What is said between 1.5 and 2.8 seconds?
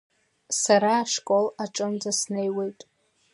аҿынӡа снеиуеит.